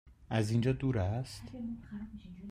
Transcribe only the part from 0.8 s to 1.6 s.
است؟